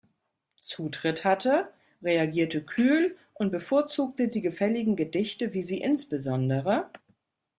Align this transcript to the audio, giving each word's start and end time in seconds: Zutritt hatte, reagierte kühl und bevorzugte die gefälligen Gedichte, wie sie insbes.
Zutritt 0.59 1.23
hatte, 1.25 1.71
reagierte 2.01 2.63
kühl 2.63 3.15
und 3.35 3.51
bevorzugte 3.51 4.29
die 4.29 4.41
gefälligen 4.41 4.95
Gedichte, 4.95 5.53
wie 5.53 5.61
sie 5.61 5.79
insbes. 5.79 6.27